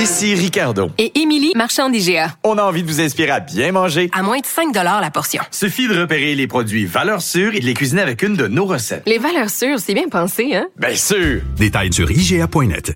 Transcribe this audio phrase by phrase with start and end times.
[0.00, 0.88] Ici Ricardo.
[0.96, 2.34] Et Émilie, marchand d'IGA.
[2.42, 4.08] On a envie de vous inspirer à bien manger.
[4.14, 5.42] À moins de 5 la portion.
[5.50, 8.64] Suffit de repérer les produits valeurs sûres et de les cuisiner avec une de nos
[8.64, 9.02] recettes.
[9.04, 10.68] Les valeurs sûres, c'est bien pensé, hein?
[10.78, 11.42] Bien sûr!
[11.58, 12.94] Détails sur IGA.net.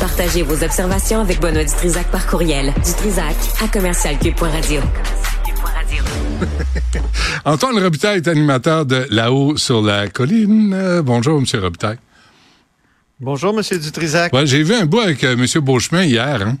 [0.00, 2.74] Partagez vos observations avec Benoît Dutrisac par courriel.
[2.84, 4.80] Dutrisac à commercialcube.radio.
[7.44, 10.74] Antoine Robitaille est animateur de Là-haut sur la colline.
[10.74, 11.44] Euh, bonjour, M.
[11.62, 11.98] Robitaille.
[13.20, 13.78] Bonjour, M.
[13.78, 14.32] Dutrisac.
[14.34, 15.46] Ouais, j'ai vu un bout avec euh, M.
[15.64, 16.58] Beauchemin hier, hein?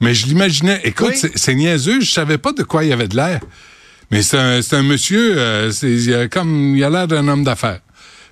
[0.00, 0.80] mais je l'imaginais.
[0.84, 1.30] Écoute, Oui.
[1.34, 3.40] c'est niaiseux, je savais pas de quoi il avait de l'air.
[4.10, 7.80] Mais c'est un, monsieur, euh, c'est il a comme il a l'air d'un homme d'affaires.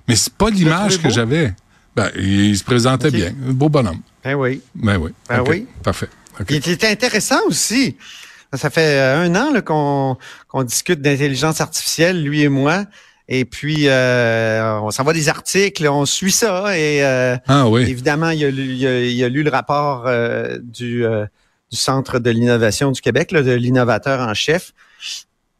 [0.07, 1.53] Mais c'est pas l'image que j'avais.
[1.95, 4.01] Ben, il, il se présentait bien, un beau bonhomme.
[4.23, 4.61] Ben oui.
[4.73, 5.11] Ben oui.
[5.29, 5.67] Ben oui.
[5.83, 6.09] Parfait.
[6.49, 7.95] Il était intéressant aussi.
[8.51, 12.85] Ça fait euh, un an qu'on discute d'intelligence artificielle, lui et moi.
[13.31, 16.75] Et puis, euh, on s'envoie des articles, on suit ça.
[16.75, 17.83] Et euh, Ah oui.
[17.83, 21.25] évidemment, il a, lu, il, a, il a lu le rapport euh, du, euh,
[21.71, 24.73] du Centre de l'innovation du Québec, là, de l'innovateur en chef.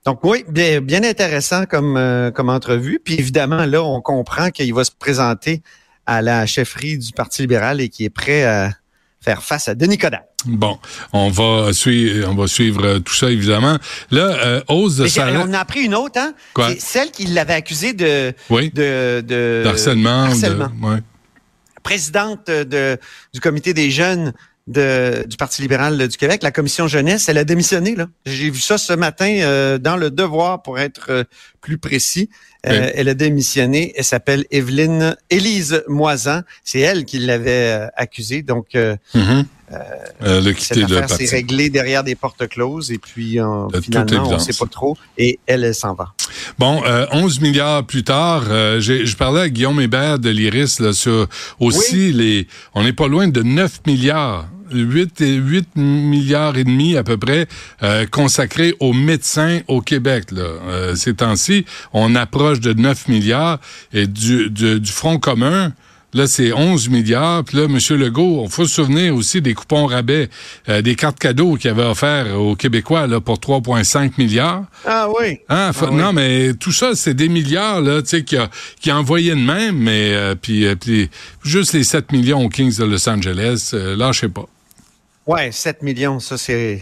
[0.04, 3.00] Donc oui, bien, bien intéressant comme, euh, comme entrevue.
[3.04, 5.62] Puis évidemment, là, on comprend qu'il va se présenter
[6.08, 8.72] à la chefferie du Parti libéral et qu'il est prêt à
[9.22, 10.24] faire face à Denis Coderre.
[10.46, 10.80] Bon,
[11.14, 13.78] on va suivre, on va suivre euh, tout ça évidemment.
[14.12, 15.46] Là, euh, hausse de Mais j'ai- salaire.
[15.48, 16.34] on a appris une autre, hein?
[16.54, 16.70] Quoi?
[16.70, 18.72] C'est celle qui l'avait accusée de, Oui.
[18.74, 20.26] de, de D'harcèlement.
[20.28, 20.72] de- harcèlement.
[20.84, 21.00] ouais.
[21.84, 22.98] Présidente de,
[23.34, 24.34] du comité des jeunes
[24.68, 27.96] de, du Parti libéral du Québec, la commission jeunesse, elle a démissionné.
[27.96, 28.08] là.
[28.26, 31.24] J'ai vu ça ce matin euh, dans le Devoir, pour être euh,
[31.62, 32.30] plus précis.
[32.68, 32.92] Euh.
[32.94, 33.94] Elle a démissionné.
[33.96, 36.42] Elle s'appelle Evelyne Élise Moisan.
[36.64, 38.42] C'est elle qui l'avait euh, accusée.
[38.44, 39.46] Donc, euh, Mhm.
[39.72, 42.92] Euh, le cette quitter le affaire s'est réglée derrière des portes closes.
[42.92, 44.98] Et puis, euh, toute finalement, on ne sait pas trop.
[45.18, 46.14] Et elle, elle s'en va.
[46.58, 50.80] Bon, euh, 11 milliards plus tard, euh, j'ai- je parlais à Guillaume Hébert de l'IRIS
[50.80, 51.28] là, sur
[51.60, 52.48] aussi les.
[52.74, 54.48] On n'est pas loin de 9 milliards.
[54.72, 57.48] 8, et 8 milliards et demi à peu près
[57.82, 60.26] euh, consacrés aux médecins au Québec.
[60.32, 60.44] Là.
[60.44, 63.58] Euh, ces temps-ci, on approche de 9 milliards
[63.94, 65.74] et du, du, du Front commun,
[66.14, 67.44] Là, c'est 11 milliards.
[67.44, 67.78] Puis là, M.
[67.98, 70.30] Legault, on faut se souvenir aussi des coupons rabais,
[70.68, 74.66] euh, des cartes cadeaux qu'il avait offert aux Québécois là, pour 3,5 milliards.
[74.86, 75.40] Ah oui.
[75.50, 75.96] Hein, Ah oui.
[75.96, 78.50] Non, mais tout ça, c'est des milliards là, tu sais, qui a,
[78.80, 81.10] qui a envoyé de même, mais euh, puis, euh, puis
[81.44, 84.46] juste les 7 millions aux Kings de Los Angeles, euh, là, je sais pas.
[85.28, 86.82] Ouais, 7 millions, ça c'est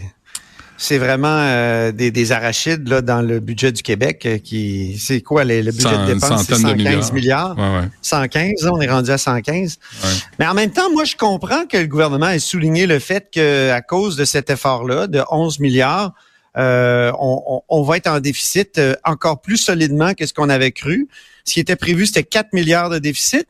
[0.80, 5.20] c'est vraiment euh, des, des arachides là dans le budget du Québec euh, qui c'est
[5.20, 7.54] quoi les- le budget de dépenses c'est centaines de 115 milliards.
[7.56, 7.58] milliards?
[7.58, 7.88] Ouais, ouais.
[8.00, 9.78] 115, là, on est rendu à 115.
[10.04, 10.08] Ouais.
[10.38, 13.70] Mais en même temps, moi je comprends que le gouvernement ait souligné le fait que
[13.72, 16.12] à cause de cet effort-là de 11 milliards,
[16.56, 20.72] euh, on, on- on va être en déficit encore plus solidement que ce qu'on avait
[20.72, 21.08] cru.
[21.44, 23.46] Ce qui était prévu, c'était 4 milliards de déficit.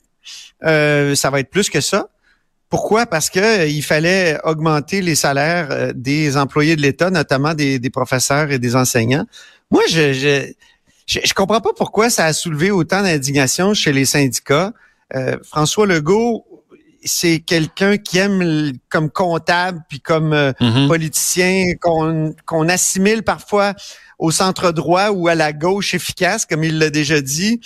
[0.64, 2.08] Euh, ça va être plus que ça.
[2.70, 3.06] Pourquoi?
[3.06, 7.78] Parce que euh, il fallait augmenter les salaires euh, des employés de l'État, notamment des,
[7.78, 9.24] des professeurs et des enseignants.
[9.70, 10.52] Moi, je, je,
[11.06, 14.72] je, je comprends pas pourquoi ça a soulevé autant d'indignation chez les syndicats.
[15.14, 16.44] Euh, François Legault,
[17.04, 20.88] c'est quelqu'un qui aime comme comptable puis comme euh, Mhm.
[20.88, 23.72] politicien qu'on qu'on assimile parfois
[24.18, 27.60] au centre droit ou à la gauche efficace, comme il l'a déjà dit.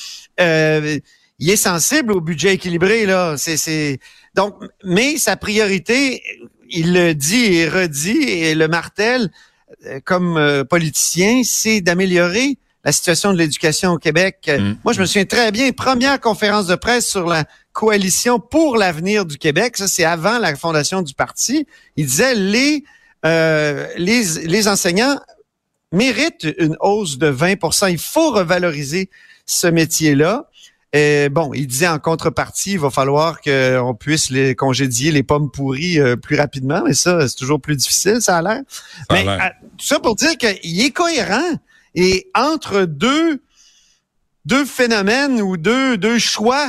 [1.43, 3.35] Il est sensible au budget équilibré là.
[3.37, 3.99] C'est c'est
[4.35, 4.55] donc,
[4.85, 6.23] mais sa priorité,
[6.71, 9.29] il le dit et redit et le martèle
[9.87, 14.37] euh, comme euh, politicien, c'est d'améliorer la situation de l'éducation au Québec.
[14.49, 14.77] Euh, Mm.
[14.85, 19.27] Moi, je me souviens très bien, première conférence de presse sur la coalition pour l'avenir
[19.27, 19.77] du Québec.
[19.77, 21.67] Ça, c'est avant la fondation du parti.
[21.97, 22.85] Il disait les
[23.27, 25.19] euh, les, les enseignants
[25.91, 29.11] méritent une hausse de 20% Il faut revaloriser
[29.45, 30.49] ce métier-là.
[30.93, 35.51] Et bon, il disait en contrepartie, il va falloir qu'on puisse les congédier les pommes
[35.51, 38.61] pourries euh, plus rapidement, mais ça, c'est toujours plus difficile, ça a l'air.
[39.11, 39.39] Mais euh,
[39.79, 41.55] tout ça pour dire qu'il est cohérent
[41.95, 43.43] et entre deux
[44.45, 46.69] deux phénomènes ou deux deux choix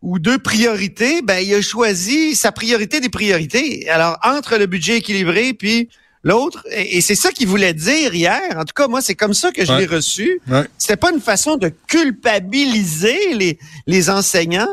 [0.00, 3.86] ou deux priorités, ben il a choisi sa priorité des priorités.
[3.90, 5.90] Alors entre le budget équilibré puis
[6.22, 8.40] l'autre, et, c'est ça qu'il voulait dire hier.
[8.56, 9.80] En tout cas, moi, c'est comme ça que je Ouais.
[9.80, 10.40] l'ai reçu.
[10.48, 10.64] Ouais.
[10.78, 14.68] C'était pas une façon de culpabiliser les, les enseignants.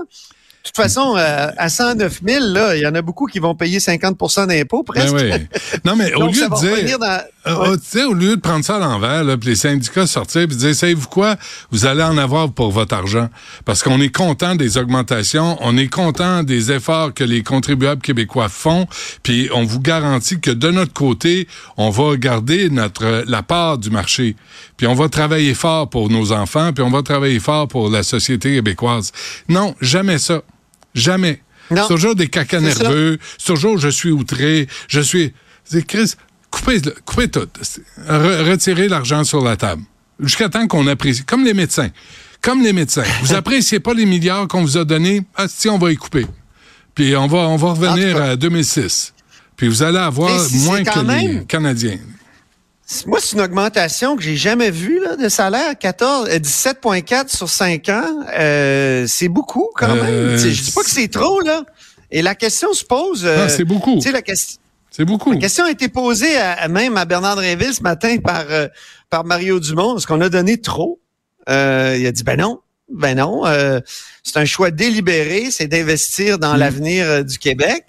[0.66, 3.54] De toute façon, euh, à 109 000, là, il y en a beaucoup qui vont
[3.54, 5.16] payer 50% d'impôts presque.
[5.16, 5.60] Ben oui.
[5.86, 6.98] Non, mais au lieu de dire.
[6.98, 7.06] dans...
[7.48, 7.78] Euh, Ouais.
[7.84, 11.08] sais, au lieu de prendre ça à l'envers, puis les syndicats sortir puis dire, savez-vous
[11.08, 11.36] quoi,
[11.70, 13.30] vous allez en avoir pour votre argent,
[13.66, 18.50] parce qu'on est content des augmentations, on est content des efforts que les contribuables québécois
[18.50, 18.88] font,
[19.22, 21.48] puis on vous garantit que de notre côté,
[21.78, 24.36] on va garder notre la part du marché,
[24.76, 28.02] puis on va travailler fort pour nos enfants, puis on va travailler fort pour la
[28.02, 29.12] société québécoise.
[29.50, 30.42] Non, jamais ça.
[30.96, 31.42] Jamais.
[31.70, 31.84] Non.
[31.84, 33.20] C'est toujours des cacas nerveux.
[33.38, 34.68] C'est toujours je suis outré.
[34.88, 35.34] Je suis.
[35.64, 36.14] C'est Chris,
[36.52, 37.48] coupez, coupez tout.
[38.08, 39.84] Re- retirez l'argent sur la table.
[40.20, 41.24] Jusqu'à temps qu'on apprécie.
[41.24, 41.90] Comme les médecins.
[42.42, 43.04] Comme les médecins.
[43.24, 45.24] Vous appréciez pas les milliards qu'on vous a donnés?
[45.36, 46.26] Ah, si, on va y couper.
[46.94, 49.14] Puis on va, on va revenir à 2006.
[49.58, 50.30] Puis vous allez avoir
[50.66, 52.00] moins que les Canadiens.
[53.08, 55.78] Moi, c'est une augmentation que j'ai jamais vue là, de salaire.
[55.78, 58.20] 14, euh, 17,4 sur 5 ans.
[58.38, 60.38] Euh, c'est beaucoup quand Euh, même.
[60.40, 61.64] Sais, Je dis pas que c'est trop, là.
[62.12, 63.24] Et la question se pose.
[63.26, 63.96] euh, c'est beaucoup.
[63.96, 64.60] Tu sais, la question.
[64.92, 65.32] C'est beaucoup.
[65.34, 68.68] La question a été posée à, à même à Bernard Drinville ce matin par, euh,
[69.10, 69.98] par Mario Dumont.
[69.98, 71.02] Est-ce qu'on a donné trop?
[71.50, 72.60] Euh, il a dit, ben non.
[72.94, 73.46] Ben non.
[73.48, 73.80] euh,
[74.24, 77.84] c'est un choix délibéré, c'est d'investir dans l'avenir euh, du Québec.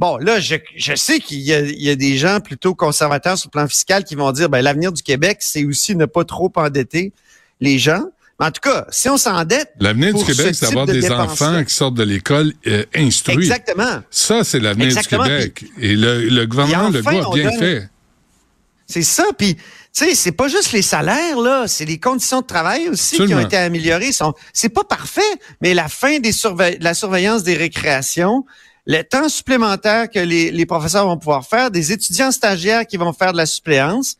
[0.00, 3.50] Bon, là, je, je sais qu'il y y a des gens plutôt conservateurs sur le
[3.52, 7.12] plan fiscal qui vont dire, ben l'avenir du Québec, c'est aussi ne pas trop endetter
[7.60, 8.04] les gens.
[8.40, 11.10] Mais en tout cas, si on s'endette, L'avenir du Québec, ce c'est d'avoir de des
[11.10, 13.34] enfants qui sortent de l'école euh, instruits.
[13.36, 14.00] exactement.
[14.10, 15.06] Ça, c'est l'avenir du.
[15.06, 15.64] Québec.
[15.78, 17.88] Et le, le gouvernement enfin, Legault a bien donne- fait.
[18.86, 19.24] C'est ça.
[19.36, 19.60] Puis, tu
[19.92, 21.68] sais, c'est pas juste les salaires, là.
[21.68, 24.10] C'est les conditions de travail aussi qui ont été améliorées.
[24.54, 25.20] C'est pas parfait,
[25.60, 28.46] mais la fin des surve- la surveillance des récréations,
[28.86, 33.12] le temps supplémentaire que les, les professeurs vont pouvoir faire, des étudiants stagiaires qui vont
[33.12, 34.16] faire de la suppléance.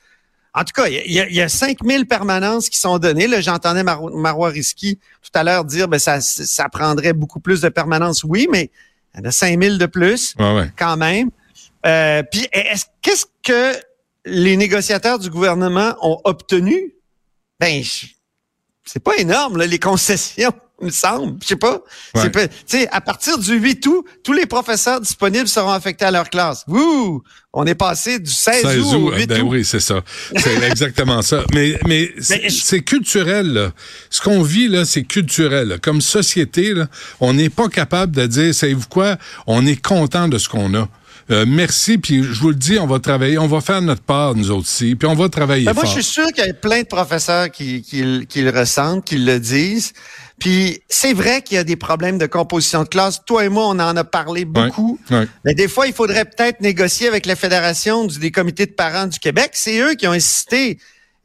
[0.52, 2.98] En tout cas, il y a- y, a, il y a 5000 permanences qui sont
[2.98, 3.26] données.
[3.28, 7.60] Là, j'entendais Mar Marois Risky tout à l'heure dire, ben, ça, ça prendrait beaucoup plus
[7.60, 8.24] de permanences.
[8.24, 8.70] Oui, mais
[9.14, 10.70] il y en a 5000 de plus Ouais, ouais.
[10.76, 11.30] quand même.
[11.86, 13.78] Euh, puis est-ce qu'est-ce que
[14.26, 16.94] les négociateurs du gouvernement ont obtenu?
[17.58, 17.82] Ben
[18.84, 21.37] c'est pas énorme là, les concessions, me semble.
[21.43, 21.75] Je sais pas.
[22.15, 22.23] Ouais.
[22.23, 26.05] C'est pas- Tu sais, à partir du 8 août, tous les professeurs disponibles seront affectés
[26.05, 26.65] à leur classe.
[26.69, 27.23] Wouh
[27.53, 29.49] On est passé du 16, 16 août au août, 8 ben août.
[29.50, 30.03] oui, c'est ça.
[30.37, 31.43] C'est exactement ça.
[31.53, 33.73] Mais, mais c'est je- c'est culturel, là.
[34.09, 35.69] Ce qu'on vit, là, c'est culturel.
[35.69, 35.79] là.
[35.79, 36.87] Comme société, là,
[37.19, 39.17] on n'est pas capable de dire, savez-vous quoi,
[39.49, 40.88] on est content de ce qu'on a.
[41.30, 44.34] Euh, merci, puis je vous le dis, on va travailler, on va faire notre part,
[44.34, 45.94] nous aussi, puis on va travailler Ben, moi, fort.
[45.94, 49.04] je suis sûr qu'il y a plein de professeurs qui, qui, le- qui le ressentent,
[49.04, 49.92] qui le disent.
[50.38, 53.20] Puis c'est vrai qu'il y a des problèmes de composition de classe.
[53.26, 54.98] Toi et moi, on en a parlé beaucoup.
[55.44, 59.06] Mais des fois, il faudrait peut-être négocier avec la Fédération du- des comités de parents
[59.06, 59.50] du Québec.
[59.52, 60.78] C'est eux qui ont insisté.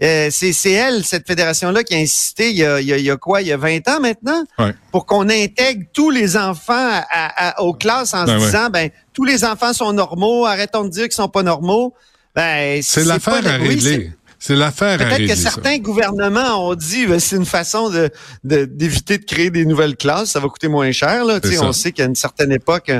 [0.03, 3.06] Euh, c'est elle, cette fédération-là, qui a insisté il y a, il y a- il
[3.06, 4.74] y a quoi, il y a 20 ans maintenant, Ouais.
[4.92, 6.74] pour qu'on intègre tous les enfants
[7.09, 8.45] à- à- aux classes en Ben se ouais.
[8.51, 11.94] disant, ben tous les enfants sont normaux, arrêtons de dire qu'ils sont pas normaux.
[12.36, 14.12] Ben, C'est l'affaire à régler.
[14.38, 15.27] C'est l'affaire à Peut-être régler.
[15.30, 15.50] que ça.
[15.51, 18.09] certains gouvernements ont dit ben, c'est une façon de
[18.44, 21.24] d'éviter de, créer des nouvelles classes, ça va coûter moins cher.
[21.24, 21.39] Là.
[21.62, 22.92] On sait qu'à une certaine époque,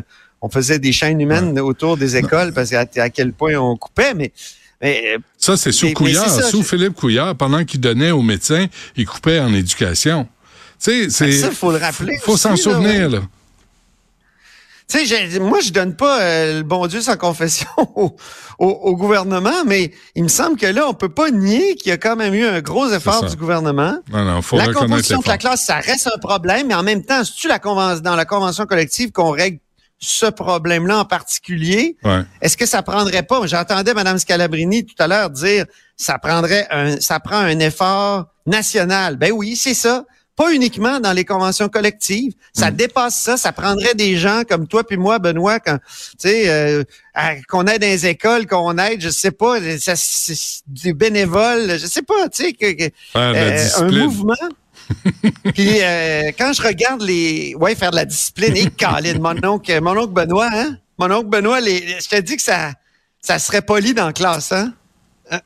[0.42, 4.14] on faisait des chaînes humaines autour des écoles parce qu'à à quel point on coupait,
[4.14, 4.32] mais,
[4.82, 6.30] mais, Ça, c'est sous Mais- Couillard.
[6.30, 10.28] c'est ça, sous je- Philippe Couillard, pendant qu'il donnait aux médecins, il coupait en éducation.
[10.84, 11.32] Tu sais, c'est.
[11.32, 13.22] ça, faut le rappeler Faut s'en là, souvenir, là.
[14.88, 18.16] Tu sais, moi, je donne pas euh, le bon Dieu sans confession au,
[18.60, 21.92] au- au gouvernement, mais il me semble que là, on peut pas nier qu'il y
[21.92, 23.98] a quand même eu un gros effort du gouvernement.
[24.12, 27.04] Non, non, faut la composition de la classe, ça reste un problème, mais en même
[27.04, 29.58] temps, c'est-tu la dans la convention collective qu'on règle
[30.00, 31.98] ce problème-là en particulier?
[32.04, 32.22] Ouais.
[32.42, 35.66] Est-ce que ça prendrait pas, j'entendais Mme Scalabrini tout à l'heure dire,
[35.98, 39.16] ça prendrait un, ça prend un effort national.
[39.18, 40.06] Ben oui, c'est ça.
[40.36, 42.34] Pas uniquement dans les conventions collectives.
[42.52, 42.76] Ça Mm.
[42.76, 43.38] dépasse ça.
[43.38, 46.84] Ça prendrait des gens comme toi puis moi, Benoît, quand, tu sais, euh,
[47.48, 51.88] qu'on aide dans les écoles, qu'on aide, je sais pas, ça, c'est- des bénévoles, je
[51.88, 54.34] sais pas, tu sais, que, que- euh, un mouvement.
[55.54, 59.82] Puis euh, quand je regarde les, ouais, faire de la discipline, et Colin, mon oncle,
[59.82, 62.74] mon oncle Benoît, hein, mon oncle Benoît, les, je te dis que ça,
[63.22, 64.74] ça serait poli dans la classe, hein?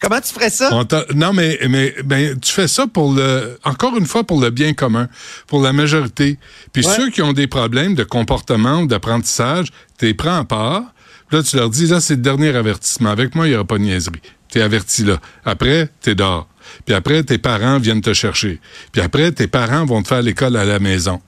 [0.00, 0.70] Comment tu ferais ça?
[1.14, 4.72] Non, mais, mais ben, tu fais ça pour le, encore une fois, pour le bien
[4.72, 5.08] commun,
[5.46, 6.38] pour la majorité.
[6.72, 6.96] Puis Ouais.
[6.96, 10.82] ceux qui ont des problèmes de comportement ou d'apprentissage, tu les prends à part.
[11.30, 13.10] Là, tu leur dis, là, c'est le dernier avertissement.
[13.10, 14.20] Avec moi, il n'y aura pas de niaiserie.
[14.48, 15.20] Tu es averti là.
[15.44, 16.48] Après, tu es dehors.
[16.84, 18.60] Puis après, tes parents viennent te chercher.
[18.92, 21.20] Puis après, tes parents vont te faire l'école à la maison.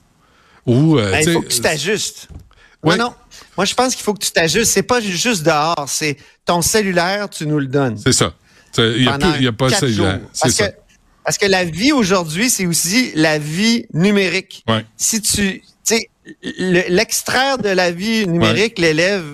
[0.67, 2.29] Ou, euh, Ben, tu il faut que tu t'ajustes.
[2.83, 2.97] Ouais.
[2.97, 3.15] Non, non.
[3.57, 4.71] Moi, je pense qu'il faut que tu t'ajustes.
[4.73, 7.99] C'est pas juste dehors, c'est ton cellulaire, tu nous le donnes.
[7.99, 8.35] c'est ça.
[8.79, 10.07] Il n'y a, pas jours.
[10.33, 10.69] C'est Parce ça.
[10.69, 10.75] que,
[11.25, 14.62] parce que la vie aujourd'hui, c'est aussi la vie numérique.
[14.69, 14.85] Ouais.
[14.97, 15.62] Si tu,
[16.59, 19.25] l'extraire de la vie numérique, l'élève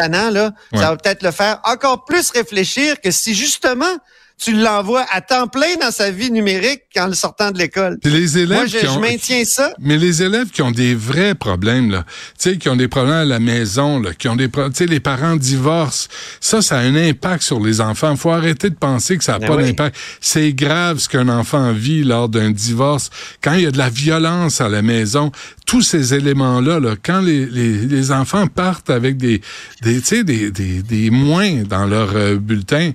[0.00, 0.78] tannant, là, Ouais.
[0.80, 3.94] ça va peut-être le faire encore plus réfléchir que si justement
[4.40, 7.98] tu l'envoies à temps plein dans sa vie numérique en le sortant de l'école.
[8.04, 9.74] Les élèves Moi, je, qui je ont, maintiens ça.
[9.78, 12.04] Mais les élèves qui ont des vrais problèmes, là,
[12.38, 14.78] tu sais, qui ont des problèmes à la maison, là, qui ont des problèmes, tu
[14.78, 16.08] sais, les parents divorcent,
[16.40, 18.16] ça, ça a un impact sur les enfants.
[18.16, 19.64] faut arrêter de penser que ça n'a Ben pas oui.
[19.64, 19.96] d'impact.
[20.20, 23.10] C'est grave ce qu'un enfant vit lors d'un divorce.
[23.42, 25.32] Quand il y a de la violence à la maison,
[25.66, 29.40] tous ces éléments-là, là, quand les, les, les, enfants partent avec des,
[29.82, 32.92] des, des, des, des moins dans leur euh, bulletin,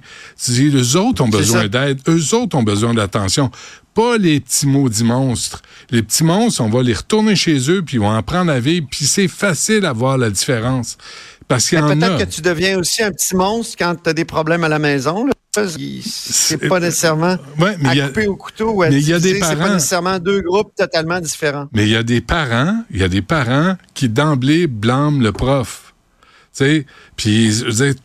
[0.50, 3.52] eux autres ont besoin d'aide, eux autres ont besoin d'attention.
[3.94, 5.62] Pas les petits maudits monstres.
[5.90, 8.88] Les petits monstres, on va les retourner chez eux, puis ils vont apprendre à vivre,
[8.90, 10.98] puis c'est facile à voir la différence.
[11.48, 11.96] Parce qu'il y en a.
[11.96, 14.80] Peut-être que tu deviens aussi un petit monstre quand tu as des problèmes à la
[14.80, 15.26] maison.
[15.26, 15.34] Là.
[16.04, 19.40] C'est pas nécessairement ouais, mais à couper au couteau ou mais il y a des
[19.40, 19.52] parents.
[19.52, 21.68] C'est pas nécessairement deux groupes totalement différents.
[21.74, 25.32] Mais il y a des parents, il y a des parents qui d'emblée blâment le
[25.32, 25.85] prof.
[26.56, 26.86] sais,
[27.18, 27.52] puis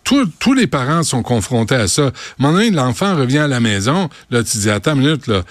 [0.04, 2.02] tous les parents sont confrontés à ça.
[2.02, 5.26] À un moment donné, l'enfant revient à la maison, là, tu dis, attends une minute,
[5.26, 5.42] là,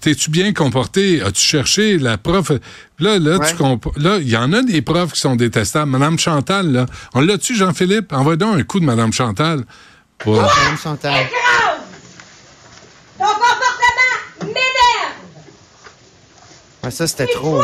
[0.00, 1.22] t'es-tu bien comporté?
[1.22, 2.50] As-tu cherché la prof?
[2.98, 3.54] Là, là, tu
[3.96, 5.90] là, il y en a des profs qui sont détestables.
[5.90, 8.12] Madame Chantal, là, on l'a-tu, Jean-Philippe?
[8.12, 9.64] Envoie donc un coup de Madame Chantal.
[10.26, 10.38] Ouais.
[10.40, 11.26] Ah, Madame Chantal.
[13.18, 15.14] Ton comportement m'énerve!
[16.82, 17.62] Ouais, ça, c'était trop.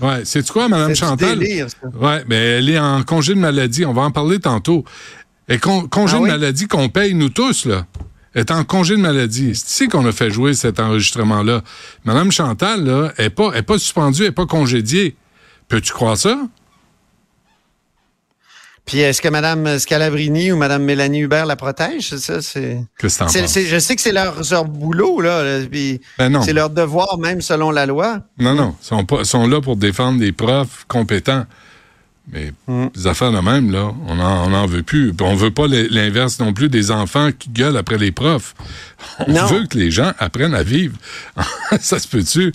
[0.00, 1.38] Ouais, c'est quoi, Madame Chantal?
[1.38, 1.88] Délire, ça.
[1.98, 3.84] Ouais, mais elle est en congé de maladie.
[3.84, 4.84] On va en parler tantôt.
[5.48, 6.30] Et con, congé Ah de oui?
[6.30, 7.86] maladie qu'on paye nous tous, là.
[8.32, 9.54] Elle est en congé de maladie.
[9.54, 11.62] C'est ici qu'on a fait jouer cet enregistrement-là.
[12.04, 15.16] Madame Chantal, là, elle est pas, elle est pas suspendue, elle est pas congédiée.
[15.68, 16.38] Peux-tu croire ça?
[18.90, 22.16] Puis est-ce que Mme Scalabrini ou Mme Mélanie Hubert la protège?
[22.16, 22.42] Ça?
[22.42, 22.78] C'est.
[23.46, 25.60] C'est- je sais que c'est leur, leur boulot, là.
[26.18, 26.42] Ben non.
[26.42, 28.18] C'est leur devoir, même selon la loi.
[28.40, 28.74] Non, non.
[28.82, 31.44] Ils sont, pas, sont là pour défendre des profs compétents.
[32.32, 32.86] Mais Mm.
[32.94, 35.12] les affaires de même, là, on n'en on en veut plus.
[35.20, 38.54] On veut pas l'inverse non plus des enfants qui gueulent après les profs.
[39.26, 39.46] On Non.
[39.46, 40.96] veut que les gens apprennent à vivre.
[41.80, 42.52] ça se peut-tu?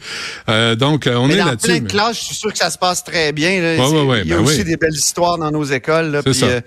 [0.50, 1.68] Euh, donc, euh, on Mais est dans là-dessus.
[1.68, 3.62] plein de mais- classes, je suis sûr que ça se passe très bien.
[3.62, 3.76] là.
[3.76, 4.64] Ouais, C'est- ouais, ouais, Il y a ben aussi oui.
[4.66, 6.12] des belles histoires dans nos écoles.
[6.12, 6.22] là.
[6.24, 6.46] Puis, ça.
[6.46, 6.62] euh,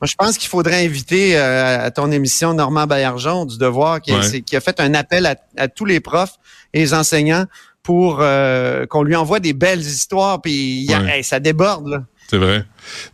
[0.00, 4.12] moi, je pense qu'il faudrait inviter euh, à ton émission Normand Baillargeon du Devoir, qui,
[4.12, 6.34] a- qui fait un appel à, à tous les profs
[6.72, 7.46] et les enseignants
[7.82, 10.40] pour euh, qu'on lui envoie des belles histoires.
[10.40, 11.18] Puis Ouais.
[11.18, 11.88] hey, ça déborde.
[11.88, 12.02] Là.
[12.30, 12.64] C'est vrai.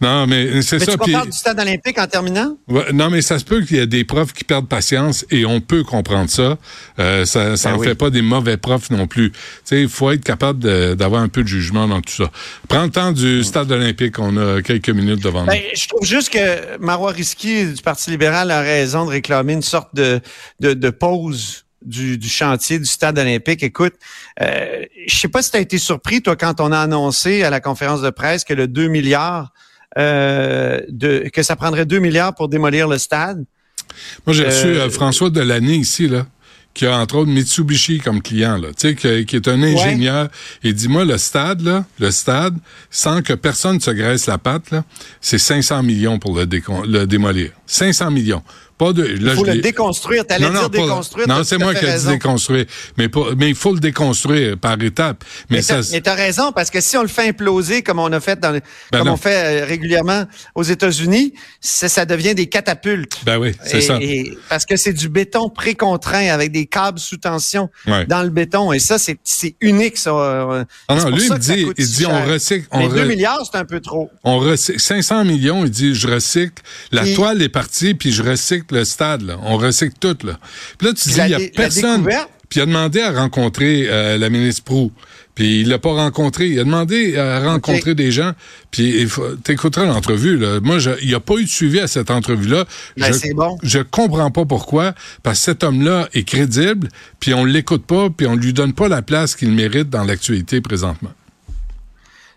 [0.00, 0.92] Non, mais c'est ça.
[0.92, 2.56] tu puis- du stade olympique en terminant?
[2.68, 5.44] Ouais, non, mais ça se peut qu'il y ait des profs qui perdent patience et
[5.44, 6.58] on peut comprendre ça.
[6.98, 7.86] Euh, ça ça Ben en oui.
[7.88, 9.30] fait pas des mauvais profs non plus.
[9.32, 12.30] Tu sais, il faut être capable d'avoir un peu de jugement dans tout ça.
[12.68, 14.18] Prends le temps du stade olympique.
[14.18, 18.50] On a quelques minutes devant Ben, je trouve juste que Marois Risky du Parti libéral
[18.50, 20.20] a raison de réclamer une sorte de,
[20.60, 23.62] de, de pause du, du chantier du stade olympique.
[23.62, 23.94] Écoute,
[24.40, 27.50] euh, je sais pas si tu as été surpris, toi, quand on a annoncé à
[27.50, 29.52] la conférence de presse que le 2 milliards,
[29.98, 33.44] euh, de, que ça prendrait 2 milliards pour démolir le stade.
[34.26, 36.26] Moi, j'ai reçu euh, euh, François Delaney ici, là
[36.72, 40.28] qui a entre autres Mitsubishi comme client, là, tu sais, qui est un ingénieur.
[40.62, 42.56] Il dit, moi, le stade, là, le stade,
[42.90, 44.84] sans que personne se graisse la patte, là,
[45.20, 47.50] c'est 500 millions pour le, le démolir.
[47.66, 48.42] 500 millions.
[48.80, 50.24] Pas de, là, Il faut je le déconstruire.
[50.40, 51.28] Non, non, dire pas- déconstruire.
[51.28, 52.64] Non, c'est moi qui ai dit déconstruire.
[52.96, 55.22] Mais, pas- mais il faut le déconstruire par étapes.
[55.50, 57.98] Mais, Mais ça, t'as, mais t'as raison, parce que si on le fait imploser comme
[57.98, 58.60] on a fait dans, le-
[58.90, 59.12] Ben comme non.
[59.14, 63.18] on fait euh, régulièrement aux États-Unis, ça, devient des catapultes.
[63.26, 63.98] ben oui, c'est ça.
[64.00, 68.06] et- parce que c'est du béton précontraint avec des câbles sous tension Ouais.
[68.06, 68.72] dans le béton.
[68.72, 69.18] Et ça, c'est,
[69.60, 70.10] unique, ça.
[70.10, 72.86] Euh, Ah non, pour lui, ça il ça dit, il dit, on recycle, on, Mais
[72.88, 74.10] re- 2 milliards, c'est un peu trop.
[74.24, 75.66] on recycle 500 millions.
[75.66, 76.62] Il dit, je recycle.
[76.92, 79.22] La toile est partie, puis je recycle le stade.
[79.22, 79.38] Là.
[79.42, 80.16] On recycle tout.
[80.26, 80.38] Là.
[80.78, 82.08] Puis là, tu Puis dis, il y a personne.
[82.48, 84.90] Puis il a demandé à rencontrer euh, la ministre Prou.
[85.36, 86.48] Puis il l'a pas rencontré.
[86.48, 88.32] Il a demandé à rencontrer des gens.
[88.72, 89.06] Puis
[89.44, 90.36] t'écouteras l'entrevue.
[90.36, 90.58] Là.
[90.60, 92.64] Moi, je, il n'y a pas eu de suivi à cette entrevue-là.
[92.96, 93.56] Ben, je, c'est bon.
[93.62, 94.94] je comprends pas pourquoi.
[95.22, 96.88] Parce que cet homme-là est crédible.
[97.20, 98.10] Puis on l'écoute pas.
[98.10, 101.12] Puis on lui donne pas la place qu'il mérite dans l'actualité présentement.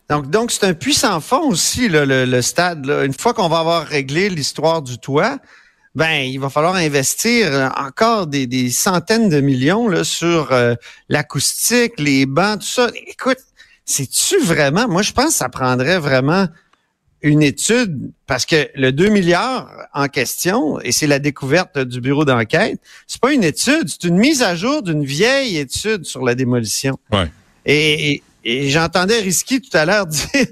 [0.09, 2.85] Donc, donc c'est un puissant fond aussi, là, le, le stade.
[2.85, 3.03] là.
[3.03, 5.39] Une fois qu'on va avoir réglé l'histoire du toit,
[5.95, 10.73] ben, il va falloir investir euh, encore des, des centaines de millions là, sur euh,
[11.09, 12.89] l'acoustique, les bancs, tout ça.
[13.07, 13.38] Écoute,
[13.85, 14.88] c'est-tu vraiment?
[14.88, 16.47] Moi, je pense que ça prendrait vraiment
[17.21, 22.25] une étude, parce que le 2 milliards en question, et c'est la découverte du bureau
[22.25, 26.35] d'enquête, c'est pas une étude, c'est une mise à jour d'une vieille étude sur la
[26.35, 26.97] démolition.
[27.12, 27.31] Ouais.
[27.65, 30.47] Et, et- et j'entendais Risky tout à l'heure dire,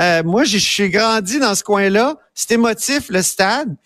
[0.00, 3.76] euh, moi, j'ai- je suis grandi dans ce coin-là, c'est émotif, le stade.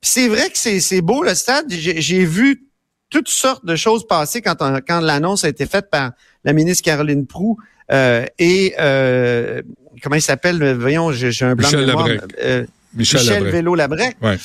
[0.00, 1.66] C'est vrai que c'est c'est beau, le stade.
[1.70, 2.64] J'ai vu
[3.10, 6.12] toutes sortes de choses passer quand, on- quand l'annonce a été faite par
[6.44, 7.58] la ministre Caroline Proux
[7.90, 9.62] euh, et, euh,
[10.02, 12.06] comment il s'appelle, voyons, j'ai un blanc Michel de mémoire.
[12.08, 12.34] Labrec.
[12.42, 13.52] Euh, Michel, Michel, Labrec.
[13.52, 14.16] Vélo-Labrec.
[14.22, 14.36] Ouais.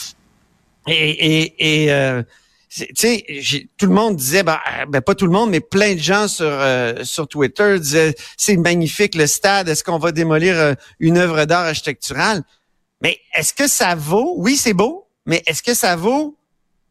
[0.87, 2.23] Et, et, et euh,
[2.69, 3.23] tu sais,
[3.77, 4.57] tout le monde disait, ben,
[4.89, 8.57] ben, pas tout le monde, mais plein de gens sur euh, sur Twitter disaient, c'est
[8.57, 9.69] magnifique le stade.
[9.69, 12.41] Est-ce qu'on va démolir euh, une œuvre d'art architecturale?
[13.01, 14.35] Mais est-ce que ça vaut?
[14.37, 16.35] Oui, c'est beau, mais est-ce que ça vaut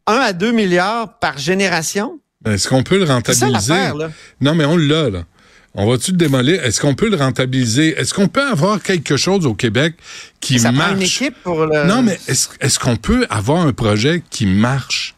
[0.06, 2.18] 1 à 2 milliards par génération?
[2.44, 3.72] Est-ce qu'on peut le ça rentabiliser?
[3.74, 4.10] là.
[4.40, 5.24] Non, mais on l'a, là.
[5.74, 6.62] On va-tu le démolir?
[6.64, 7.98] Est-ce qu'on peut le rentabiliser?
[7.98, 9.94] Est-ce qu'on peut avoir quelque chose au Québec
[10.40, 10.88] qui Ça marche?
[10.88, 11.84] prend une équipe pour le...
[11.86, 15.14] Non, mais est-ce est-ce qu'on peut avoir un projet qui marche?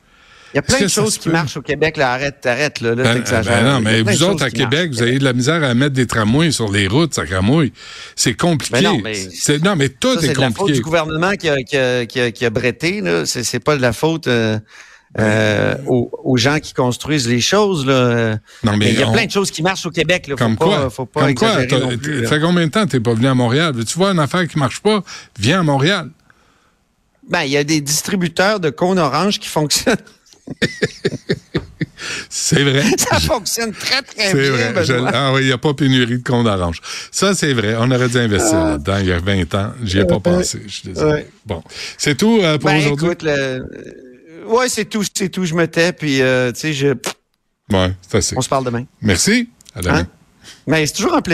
[0.54, 1.32] Il y a plein de choses se qui peut?
[1.32, 1.96] marchent au Québec.
[1.96, 2.80] Là, arrête, arrête.
[2.80, 3.62] Là, là Ben, t'exagères.
[3.62, 6.06] ben non, mais vous autres à Québec, vous avez de la misère à mettre des
[6.06, 7.72] tramways sur les routes, ça cramouille.
[8.14, 8.74] C'est compliqué.
[8.80, 10.78] Ben non, mais- C'est- non, mais tout Ça, c'est est de la faute compliqué.
[10.78, 13.00] du gouvernement qui a, qui a, qui a, qui a bretté.
[13.00, 13.26] Là.
[13.26, 14.58] C'est, c'est pas de la faute euh,
[15.18, 17.84] euh, aux, aux gens qui construisent les choses.
[17.84, 18.36] Là.
[18.62, 20.28] Non, mais il y a on- plein de choses qui marchent au Québec.
[20.28, 20.36] Là.
[20.36, 20.90] Faut Comme pas, quoi?
[20.90, 21.66] Faut pas Comme quoi?
[21.80, 22.28] non plus, là.
[22.28, 23.72] fait combien de temps t'es pas venu à Montréal?
[23.84, 25.02] Tu vois une affaire qui marche pas?
[25.38, 26.10] Viens à Montréal.
[27.28, 29.96] Ben, il y a des distributeurs de cônes orange qui fonctionnent.
[32.28, 32.82] C'est vrai.
[32.98, 34.72] Ça fonctionne très, très C'est bien.
[34.72, 34.84] vrai.
[34.84, 36.80] Je- ah oui, il n'y a pas pénurie de cônes d'orange.
[37.10, 37.76] Ça, c'est vrai.
[37.78, 39.72] On aurait dû investir là-dedans il y a 20 ans.
[39.82, 40.60] J'y ai pas pensé.
[40.66, 41.12] Je suis désolé.
[41.12, 41.28] Ouais.
[41.46, 41.62] Bon.
[41.96, 43.06] C'est tout euh, pour Ben, aujourd'hui?
[43.06, 45.44] écoute, le- euh, ouais, c'est tout, c'est tout.
[45.46, 46.88] Je me tais, puis euh, tu sais, je...
[47.72, 48.36] Ouais, c'est assez.
[48.36, 48.84] on se parle demain.
[49.00, 49.48] Merci.
[49.74, 49.98] À demain.
[50.00, 50.06] Hein?
[50.66, 51.32] Mais c'est toujours un plaisir.